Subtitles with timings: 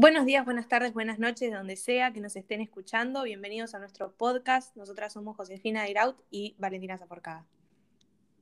[0.00, 3.24] Buenos días, buenas tardes, buenas noches, donde sea que nos estén escuchando.
[3.24, 4.76] Bienvenidos a nuestro podcast.
[4.76, 7.44] Nosotras somos Josefina Iraut y Valentina Zaforcada.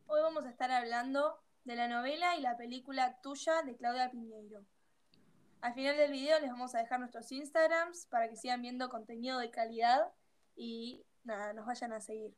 [0.06, 4.66] Hoy vamos a estar hablando de la novela y la película Tuya de Claudia Piñeiro.
[5.62, 9.38] Al final del video les vamos a dejar nuestros Instagrams para que sigan viendo contenido
[9.38, 10.12] de calidad
[10.56, 12.36] y nada, nos vayan a seguir.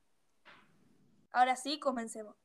[1.33, 2.37] Ahora sí, comencemos.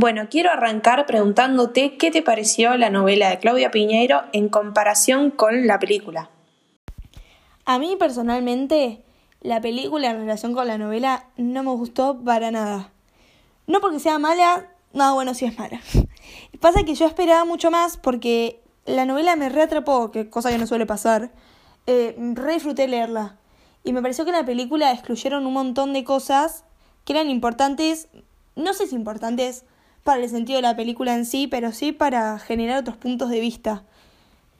[0.00, 5.66] Bueno, quiero arrancar preguntándote qué te pareció la novela de Claudia Piñeiro en comparación con
[5.66, 6.30] la película.
[7.64, 9.02] A mí personalmente,
[9.40, 12.92] la película en relación con la novela no me gustó para nada.
[13.66, 15.80] No porque sea mala, no, bueno, sí es mala.
[16.60, 20.68] Pasa que yo esperaba mucho más porque la novela me reatrapó, que cosa que no
[20.68, 21.32] suele pasar.
[21.88, 23.36] Eh, re disfruté leerla.
[23.82, 26.62] Y me pareció que en la película excluyeron un montón de cosas
[27.04, 28.06] que eran importantes,
[28.54, 29.64] no sé si importantes,
[30.08, 33.40] para el sentido de la película en sí, pero sí para generar otros puntos de
[33.40, 33.82] vista.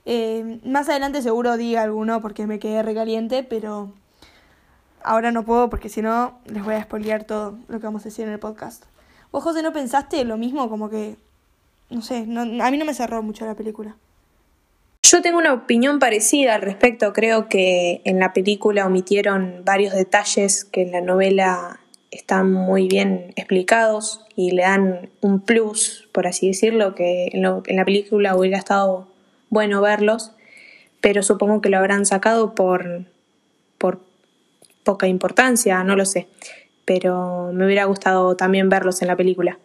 [0.04, 3.90] Eh, más adelante seguro diga alguno porque me quedé recaliente, pero
[5.02, 8.10] ahora no puedo porque si no les voy a spoilear todo lo que vamos a
[8.10, 8.84] decir en el podcast.
[9.32, 10.68] ¿Vos, José, no pensaste lo mismo?
[10.68, 11.16] Como que,
[11.88, 13.96] no sé, a mí no me cerró mucho la película.
[15.02, 17.14] Yo tengo una opinión parecida al respecto.
[17.14, 23.32] Creo que en la película omitieron varios detalles que en la novela están muy bien
[23.36, 29.08] explicados y le dan un plus, por así decirlo, que en, la película hubiera estado
[29.50, 30.32] bueno verlos,
[31.00, 33.04] pero supongo que lo habrán sacado por,
[33.78, 34.00] por
[34.84, 36.28] poca importancia, no lo sé,
[36.84, 39.58] pero me hubiera gustado también verlos en la película.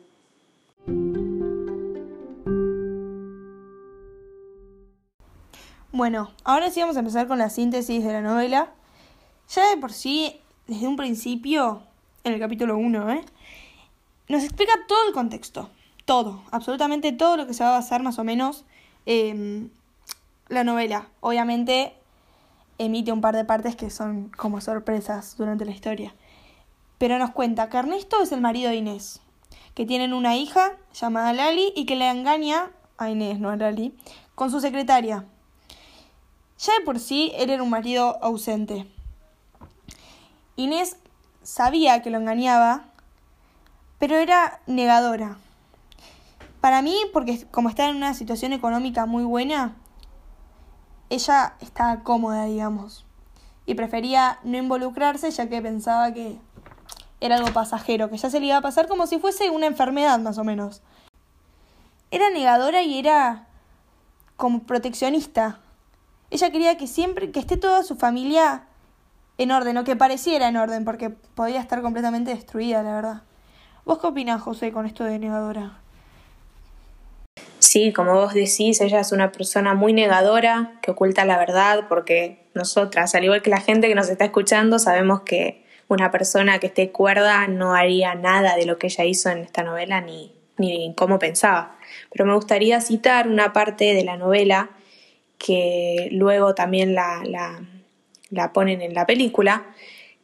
[5.91, 8.72] Bueno, ahora sí vamos a empezar con la síntesis de la novela.
[9.47, 11.83] Ya de por sí, desde un principio,
[12.23, 13.25] en el capítulo 1, ¿eh?
[14.29, 15.69] nos explica todo el contexto.
[16.05, 18.66] Todo, absolutamente todo lo que se va a basar más o menos
[19.05, 19.67] eh,
[20.49, 21.07] la novela.
[21.21, 21.94] Obviamente
[22.77, 26.13] emite un par de partes que son como sorpresas durante la historia.
[26.97, 29.22] Pero nos cuenta que Ernesto es el marido de Inés,
[29.75, 33.94] que tienen una hija llamada Lali y que le engaña a Inés, no a Lali,
[34.35, 35.25] con su secretaria.
[36.59, 38.88] Ya de por sí él era un marido ausente.
[40.55, 40.97] Inés
[41.43, 42.85] sabía que lo engañaba,
[43.99, 45.37] pero era negadora.
[46.61, 49.75] Para mí, porque como está en una situación económica muy buena,
[51.09, 53.05] ella estaba cómoda, digamos,
[53.65, 56.39] y prefería no involucrarse ya que pensaba que
[57.19, 60.19] era algo pasajero, que ya se le iba a pasar como si fuese una enfermedad
[60.19, 60.81] más o menos.
[62.11, 63.47] Era negadora y era
[64.35, 65.59] como proteccionista.
[66.29, 68.63] Ella quería que siempre, que esté toda su familia
[69.38, 73.21] en orden, o que pareciera en orden, porque podía estar completamente destruida, la verdad.
[73.85, 75.79] ¿Vos qué opinás, José, con esto de negadora?
[77.59, 82.47] Sí, como vos decís, ella es una persona muy negadora, que oculta la verdad, porque
[82.53, 86.67] nosotras, al igual que la gente que nos está escuchando, sabemos que una persona que
[86.67, 90.93] esté cuerda no haría nada de lo que ella hizo en esta novela ni, ni
[90.95, 91.77] cómo pensaba.
[92.11, 94.69] Pero me gustaría citar una parte de la novela
[95.38, 97.61] que luego también la, la
[98.33, 99.66] la ponen en la película,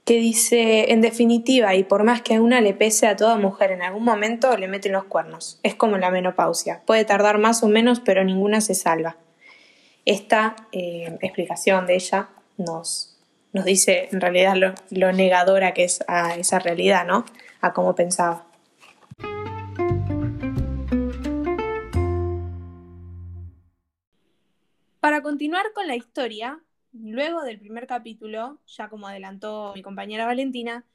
[0.06, 3.72] que dice, en definitiva, y por más que a una le pese a toda mujer
[3.72, 5.60] en algún momento, le meten los cuernos.
[5.62, 6.82] Es como la menopausia.
[6.86, 9.18] Puede tardar más o menos, pero ninguna se salva.
[10.06, 13.20] Esta eh, explicación de ella nos,
[13.54, 17.26] nos dice en realidad lo, lo negadora que es a esa realidad, ¿no?
[17.62, 18.48] A cómo pensaba.
[25.00, 26.60] Para continuar con la historia,
[26.94, 30.86] luego del primer capítulo, ya como adelantó mi compañera Valentina,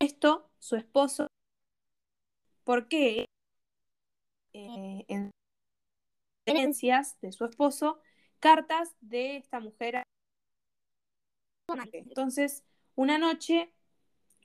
[0.00, 1.26] esto, su esposo,
[2.64, 3.26] ¿por qué
[4.52, 5.30] eh, en
[7.20, 8.00] de su esposo,
[8.38, 10.02] cartas de esta mujer.
[11.92, 12.64] Entonces,
[12.96, 13.72] una noche,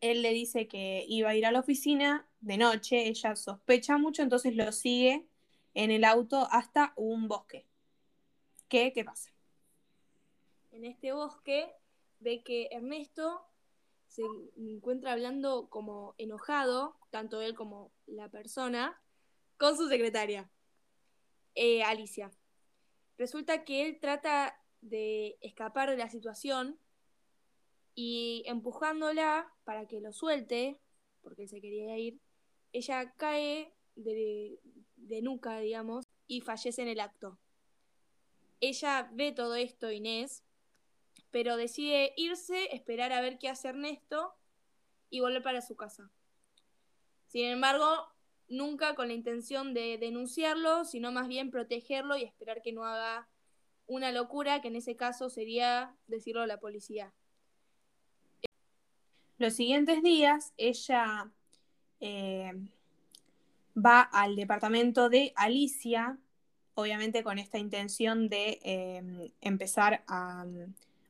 [0.01, 4.21] él le dice que iba a ir a la oficina de noche, ella sospecha mucho,
[4.21, 5.25] entonces lo sigue
[5.73, 7.65] en el auto hasta un bosque.
[8.67, 9.34] ¿Qué, qué pasa?
[10.75, 11.71] En este bosque,
[12.19, 13.41] ve que Ernesto
[14.07, 14.23] se
[14.57, 19.01] encuentra hablando como enojado, tanto él como la persona,
[19.57, 20.49] con su secretaria,
[21.55, 22.31] eh, Alicia.
[23.17, 26.77] Resulta que él trata de escapar de la situación
[27.95, 30.81] y empujándola para que lo suelte,
[31.21, 32.19] porque él se quería ir,
[32.73, 34.59] ella cae de,
[34.97, 37.39] de nuca, digamos, y fallece en el acto.
[38.59, 40.43] Ella ve todo esto, Inés,
[41.35, 44.33] pero decide irse, esperar a ver qué hace Ernesto
[45.09, 46.09] y volver para su casa.
[47.27, 48.07] Sin embargo,
[48.47, 53.27] nunca con la intención de denunciarlo, sino más bien protegerlo y esperar que no haga
[53.85, 57.13] una locura, que en ese caso sería decirlo a la policía.
[59.37, 61.29] Los siguientes días, ella
[61.99, 62.53] eh,
[63.75, 66.17] va al departamento de Alicia,
[66.75, 70.45] obviamente con esta intención de em, empezar a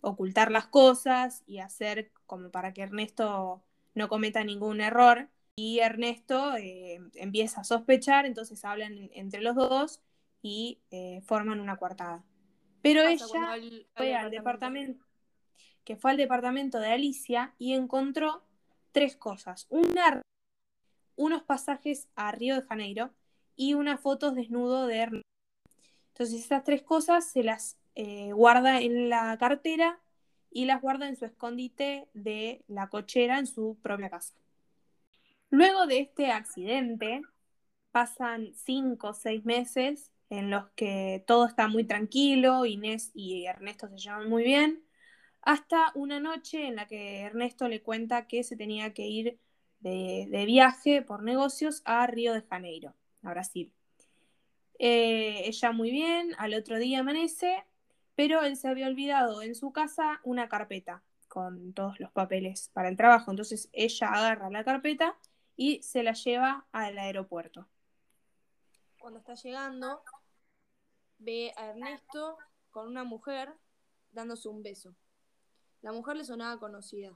[0.06, 3.64] ocultar las cosas y hacer como para que Ernesto
[3.96, 5.30] no cometa ningún error.
[5.56, 10.02] Y Ernesto eh, empieza a sospechar, entonces hablan entre los dos
[10.42, 12.24] y eh, forman una coartada.
[12.82, 13.26] Pero ella
[13.96, 15.04] fue al departamento,
[15.84, 18.44] que fue al departamento de Alicia y encontró
[18.92, 19.66] tres cosas.
[19.70, 20.22] Una,
[21.16, 23.12] unos pasajes a Río de Janeiro
[23.56, 25.30] y unas fotos desnudo de Ernesto.
[26.10, 30.00] Entonces estas tres cosas se las eh, guarda en la cartera
[30.52, 34.36] y las guarda en su escondite de la cochera en su propia casa.
[35.50, 37.22] Luego de este accidente,
[37.92, 43.88] pasan cinco o seis meses en los que todo está muy tranquilo, Inés y Ernesto
[43.90, 44.84] se llevan muy bien,
[45.42, 49.40] hasta una noche en la que Ernesto le cuenta que se tenía que ir
[49.80, 53.72] de, viaje por negocios a Río de Janeiro, a Brasil.
[54.80, 57.64] Eh, ella muy bien, al otro día amanece,
[58.16, 62.90] pero él se había olvidado en su casa una carpeta con todos los papeles para
[62.90, 63.32] el trabajo.
[63.32, 65.18] Entonces ella agarra la carpeta
[65.58, 67.68] y se la lleva al aeropuerto.
[69.00, 70.02] Cuando está llegando,
[71.20, 72.38] ve a Ernesto
[72.72, 73.54] con una mujer
[74.12, 74.96] dándose un beso.
[75.82, 77.16] La mujer le sonaba conocida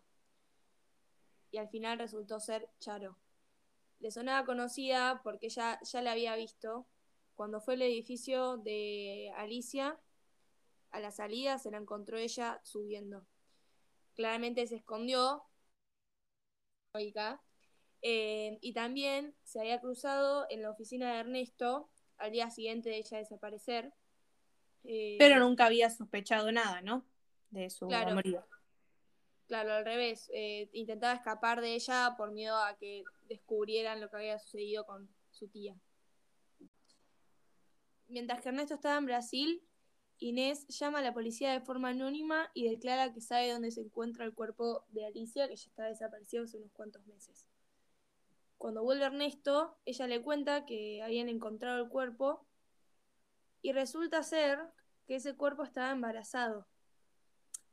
[1.51, 3.17] y al final resultó ser Charo.
[3.99, 6.85] Le sonaba conocida porque ella ya la había visto
[7.35, 9.97] cuando fue al edificio de Alicia,
[10.91, 13.25] a la salida se la encontró ella subiendo.
[14.15, 15.43] Claramente se escondió.
[18.01, 22.97] Eh, y también se había cruzado en la oficina de Ernesto al día siguiente de
[22.97, 23.93] ella desaparecer.
[24.83, 27.05] Eh, Pero nunca había sospechado nada, ¿no?
[27.49, 28.19] De su claro,
[29.47, 30.29] Claro, al revés.
[30.33, 35.09] Eh, intentaba escapar de ella por miedo a que descubrieran lo que había sucedido con
[35.31, 35.75] su tía.
[38.07, 39.63] Mientras que Ernesto estaba en Brasil,
[40.19, 44.25] Inés llama a la policía de forma anónima y declara que sabe dónde se encuentra
[44.25, 47.47] el cuerpo de Alicia, que ya está desaparecido hace unos cuantos meses.
[48.57, 52.45] Cuando vuelve Ernesto, ella le cuenta que habían encontrado el cuerpo
[53.61, 54.59] y resulta ser
[55.07, 56.67] que ese cuerpo estaba embarazado.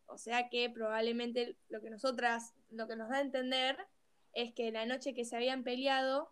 [0.06, 3.76] O sea que probablemente lo que nosotras, lo que nos da a entender
[4.32, 6.30] es que la noche que se habían peleado,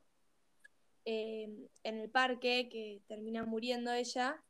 [1.04, 1.48] eh,
[1.82, 4.40] en el parque, que termina muriendo ella,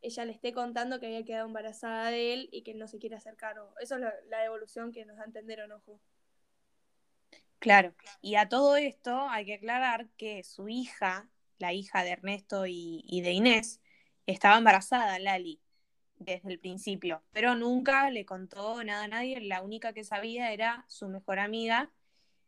[0.00, 3.16] ella le esté contando que había quedado embarazada de él y que no se quiere
[3.16, 3.74] hacer cargo.
[3.80, 6.00] Eso es la, evolución que nos da a entender Onojo.
[7.58, 11.28] Claro, y a todo esto hay que aclarar que su hija,
[11.58, 13.80] la hija de Ernesto y, y de Inés,
[14.26, 15.60] estaba embarazada, Lali,
[16.18, 20.84] desde el principio, pero nunca le contó nada a nadie, la única que sabía era
[20.88, 21.90] su mejor amiga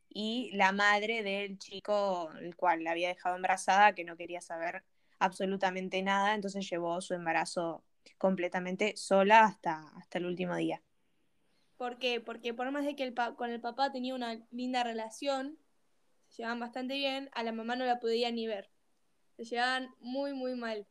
[0.08, 4.84] y la madre del chico, el cual la había dejado embarazada, que no quería saber
[5.20, 7.84] absolutamente nada, entonces llevó su embarazo
[8.18, 10.82] completamente sola hasta, hasta el último día.
[11.76, 12.20] ¿Por qué?
[12.20, 15.58] Porque por más de que el con el papá tenía una linda relación,
[16.28, 18.70] se llevaban bastante bien, a la mamá no la podía ni ver.
[19.36, 20.86] Se llevaban muy, muy mal.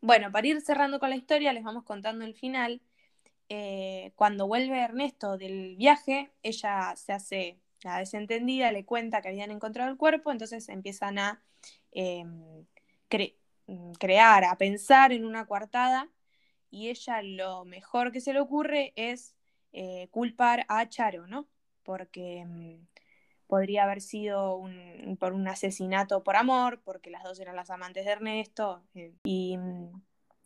[0.00, 2.80] Bueno, para ir cerrando con la historia, les vamos contando el final.
[3.48, 9.50] Eh, cuando vuelve Ernesto del viaje, ella se hace la desentendida, le cuenta que habían
[9.50, 11.42] encontrado el cuerpo, entonces empiezan a
[11.92, 12.64] em,
[13.66, 16.08] mm, crear, a pensar en una coartada,
[16.70, 19.34] y ella lo mejor que se le ocurre es
[19.72, 21.48] eh, culpar a Charo, ¿no?
[21.82, 22.86] Porque em,
[23.46, 24.62] podría haber sido
[25.18, 29.56] por un asesinato por amor, porque las dos eran las amantes de Ernesto, eh, y
[29.58, 30.02] mm,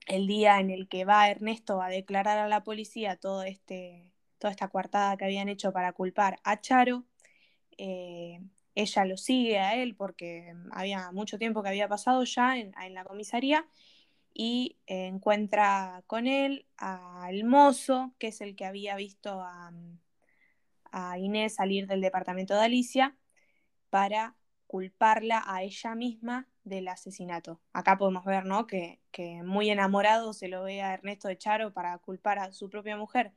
[0.06, 4.50] el día en el que va Ernesto a declarar a la policía todo este, toda
[4.52, 7.04] esta coartada que habían hecho para culpar a Charo,
[7.78, 8.40] eh,
[8.74, 13.04] ella lo sigue a él porque había mucho tiempo que había pasado ya en, la
[13.04, 13.66] comisaría
[14.34, 19.72] y encuentra con él al mozo, que es el que había visto a,
[21.18, 23.16] Inés salir del departamento de Alicia,
[23.90, 24.36] para
[24.66, 27.60] culparla a ella misma del asesinato.
[27.72, 28.66] Acá podemos ver, ¿no?
[28.66, 29.00] Que,
[29.44, 33.32] muy enamorado se lo ve a Ernesto de Charo para culpar a su propia mujer.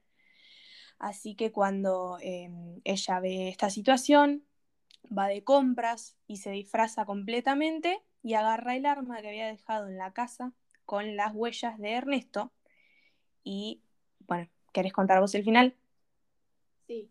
[1.00, 4.46] Así que cuando em, ella ve esta situación,
[5.16, 9.98] va de compras y se disfraza completamente y agarra el arma que había dejado en
[9.98, 10.54] la casa
[10.86, 12.52] con las huellas de Ernesto.
[13.44, 13.82] Y
[14.28, 15.76] bueno, ¿querés contar vos el final?
[16.88, 17.10] Sí.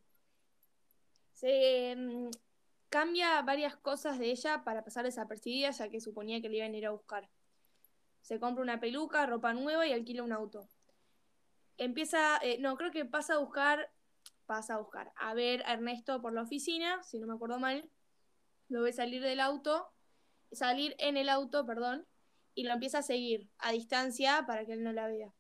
[1.33, 2.31] se mm,
[2.89, 6.77] cambia varias cosas de ella para pasar desapercibida, ya que suponía que le iban a
[6.79, 7.29] ir a buscar.
[8.23, 10.69] Se compra una peluca, ropa nueva y alquila un auto.
[11.77, 13.91] Empieza, eh, no, creo que pasa a buscar,
[14.47, 17.89] pasa a buscar, a ver a Ernesto por la oficina, si no me acuerdo mal.
[18.69, 19.93] Lo ve salir del auto,
[20.53, 22.07] salir en el auto, perdón,
[22.55, 25.33] y lo empieza a seguir a distancia para que él no la vea.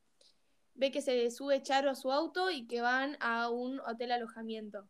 [0.75, 4.89] Ve que se sube Charo a su auto y que van a un hotel alojamiento.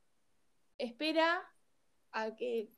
[0.78, 1.42] Espera
[2.12, 2.70] a que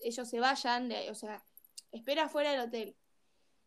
[0.00, 1.44] ellos se vayan, o sea,
[1.92, 2.96] espera fuera del hotel.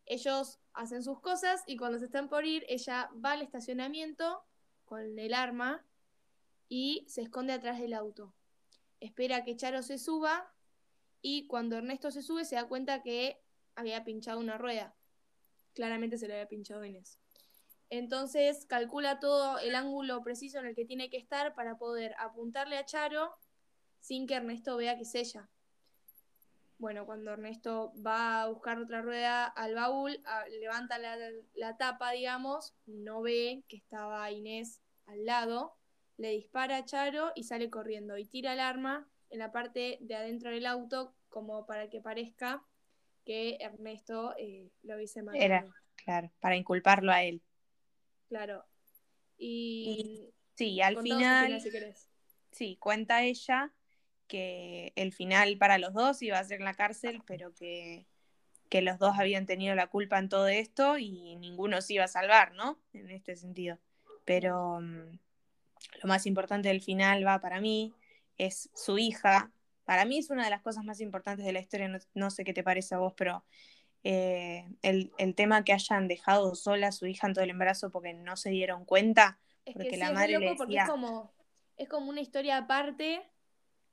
[0.04, 4.44] Ellos hacen sus cosas y cuando se están por ir, ella va al estacionamiento
[4.84, 5.84] con el arma
[6.68, 8.34] y se esconde atrás del auto.
[9.00, 10.52] Espera que Charo se suba
[11.20, 13.42] y cuando Ernesto se sube se da cuenta que
[13.74, 14.94] había pinchado una rueda.
[15.74, 17.18] Claramente se le había pinchado Inés.
[17.90, 22.78] Entonces calcula todo el ángulo preciso en el que tiene que estar para poder apuntarle
[22.78, 23.34] a Charo
[24.00, 25.50] sin que Ernesto vea que es ella.
[26.82, 30.20] Bueno, cuando Ernesto va a buscar otra rueda al baúl,
[30.50, 35.76] levanta la, tapa, digamos, no ve que estaba Inés al lado,
[36.16, 40.16] le dispara a Charo y sale corriendo y tira el arma en la parte de
[40.16, 42.64] adentro del auto como para que parezca
[43.24, 45.44] que Ernesto eh, lo hubiese matado.
[45.44, 47.44] Era, claro, para inculparlo a él.
[48.26, 48.64] Claro.
[49.38, 51.62] Y, sí, al final,
[52.50, 53.72] sí, cuenta ella
[54.32, 58.06] que el final para los dos iba a ser en la cárcel, pero que,
[58.80, 62.54] los dos habían tenido la culpa en todo esto y ninguno se iba a salvar,
[62.54, 62.78] ¿no?
[62.94, 63.78] En este sentido.
[64.24, 65.18] Pero mm,
[66.02, 67.92] lo más importante del final va para mí,
[68.38, 69.52] es su hija.
[69.84, 72.54] Para mí es una de las cosas más importantes de la historia, no, sé qué
[72.54, 73.44] te parece a vos, pero
[74.02, 78.14] eh, el, tema que hayan dejado sola a su hija en todo el embarazo porque
[78.14, 79.38] no se dieron cuenta,
[79.74, 80.84] porque la madre le decía...
[80.84, 81.30] es como,
[81.76, 83.20] es como una historia aparte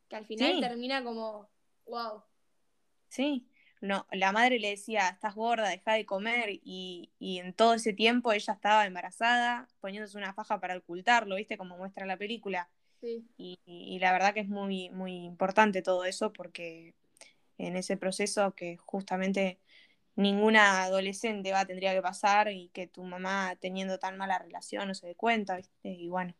[0.10, 1.50] que al final termina como,
[1.86, 2.24] wow.
[3.08, 3.48] Sí,
[3.82, 8.34] no, la madre le decía, estás gorda, deja de comer, y, en todo ese tiempo
[8.34, 11.58] ella estaba embarazada, poniéndose una faja para ocultarlo, ¿viste?
[11.58, 12.70] Como muestra la película.
[13.00, 13.26] Sí.
[13.38, 16.94] Y, la verdad que es muy, muy importante todo eso porque
[17.58, 19.60] en ese proceso que justamente
[20.16, 24.94] ninguna adolescente va tendría que pasar y que tu mamá teniendo tan mala relación no
[24.94, 25.90] se dé cuenta, ¿viste?
[25.90, 26.34] Y bueno.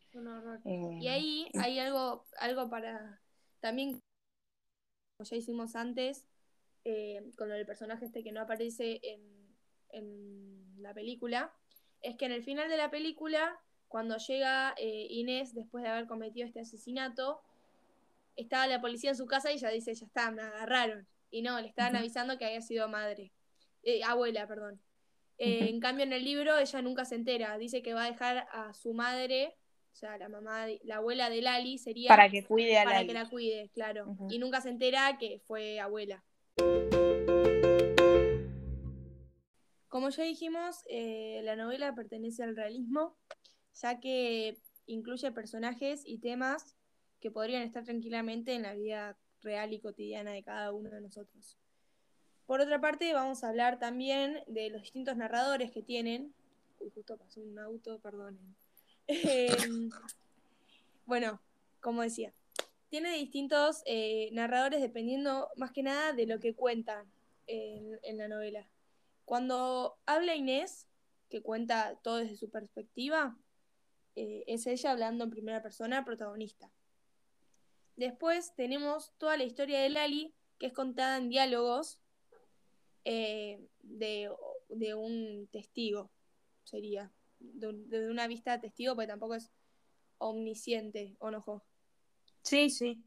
[0.64, 3.20] y ahí hay algo, algo para
[3.60, 4.00] también,
[5.16, 6.26] como ya hicimos antes,
[6.84, 9.30] eh, con el personaje este que no aparece en,
[10.78, 11.52] la película,
[12.00, 16.06] es que en el final de la película, cuando llega eh, Inés después de haber
[16.06, 17.42] cometido este asesinato,
[18.34, 21.06] estaba la policía en su casa y ella dice, ya está, me agarraron.
[21.30, 23.30] Y no, le estaban avisando que había sido madre,
[23.82, 24.80] eh, abuela, perdón.
[25.42, 28.74] En cambio, en el libro ella nunca se entera, dice que va a dejar a
[28.74, 29.56] su madre
[29.92, 32.08] o sea, la mamá, la abuela de Lali sería...
[32.08, 34.16] Para que cuide a Para que la cuide, claro.
[34.30, 36.24] Y nunca se entera que fue abuela.
[39.88, 43.16] Como ya dijimos, eh, la novela pertenece al realismo,
[43.74, 44.56] ya que
[44.86, 46.76] incluye personajes y temas
[47.20, 51.58] que podrían estar tranquilamente en la vida real y cotidiana de cada uno de nosotros.
[52.46, 56.34] Por otra parte, vamos a hablar también de los distintos narradores que tienen.
[56.78, 58.56] Uy, justo pasó un auto, perdonen.
[59.12, 59.90] Em,
[61.04, 61.40] bueno,
[61.80, 62.32] como decía,
[62.90, 67.10] tiene distintos eh, narradores dependiendo más que nada de lo que cuentan
[67.48, 68.68] en, la novela.
[69.24, 70.86] Cuando habla Inés,
[71.28, 73.36] que cuenta todo desde su perspectiva,
[74.14, 76.70] eh, es ella hablando en primera persona, protagonista.
[77.96, 81.98] Después tenemos toda la historia de Lali, que es contada en diálogos
[83.04, 84.30] eh, de,
[84.68, 86.10] de, un testigo,
[86.62, 87.10] sería
[87.40, 89.50] desde una vista testigo, porque tampoco es
[90.18, 91.64] omnisciente, ¿o no,
[92.42, 93.02] Sí, sí.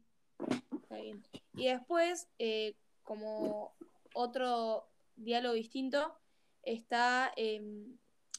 [0.82, 1.22] Está bien.
[1.54, 3.74] Y después, eh, como
[4.14, 6.14] otro diálogo distinto,
[6.62, 7.96] está em,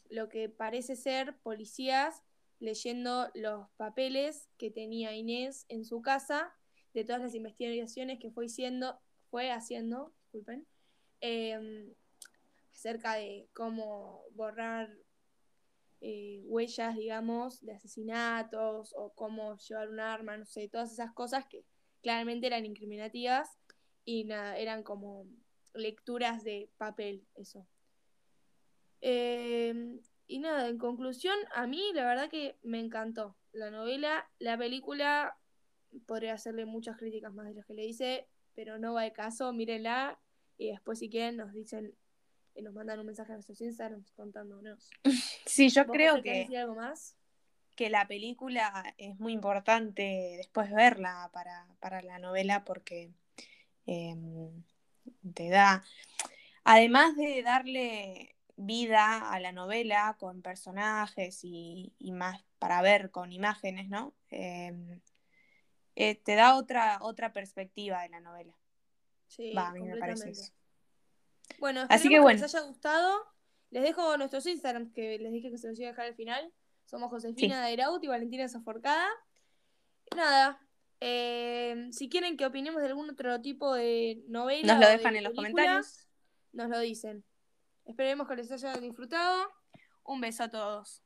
[0.10, 2.24] lo que parece ser policías
[2.60, 6.54] leyendo los papeles que tenía Inés en su casa
[6.94, 9.00] de todas las investigaciones que fue haciendo,
[9.30, 10.66] fue haciendo disculpen,
[11.22, 11.94] em,
[12.74, 14.98] acerca de cómo borrar
[16.02, 21.46] eh, huellas, digamos, de asesinatos o cómo llevar un arma, no sé, todas esas cosas
[21.48, 21.66] que
[22.02, 23.58] claramente eran incriminativas
[24.04, 25.25] y nada, eran como
[25.74, 27.68] lecturas de papel, eso.
[29.02, 34.58] Em, y nada, en conclusión, a mí la verdad que me encantó la novela, la
[34.58, 35.38] película
[36.06, 39.52] podría hacerle muchas críticas más de las que le hice, pero no va de caso,
[39.54, 40.20] mírenla
[40.58, 41.96] y después si quieren nos dicen
[42.62, 44.90] nos mandan un mensaje a nuestros Instagram contándonos.
[45.46, 46.32] Sí, yo creo que...
[46.32, 47.16] decir algo más?
[47.75, 51.30] que la película es muy importante después verla
[51.80, 53.12] para, la novela porque
[53.86, 54.64] em,
[55.34, 55.84] te da,
[56.64, 63.90] además de darle vida a la novela con personajes y, más para ver con imágenes,
[63.90, 64.14] ¿no?
[64.30, 65.02] Em,
[65.98, 68.54] eh, te da otra, otra perspectiva de la novela.
[69.28, 70.54] Sí, a mí me parece eso.
[71.60, 72.42] Bueno, Así que, bueno.
[72.42, 73.35] les haya gustado.
[73.75, 76.50] Les dejo nuestros Instagrams que les dije que se los iba a dejar al final.
[76.86, 79.05] Somos Josefina de Iraut y Valentina Zaforcada.
[80.15, 80.65] Nada,
[81.01, 84.75] eh, si quieren que opinemos de algún otro tipo de novela.
[84.75, 86.08] Nos lo dejan en los comentarios.
[86.53, 87.25] Nos lo dicen.
[87.84, 89.46] Esperemos que les haya disfrutado.
[90.05, 91.03] Un beso a todos.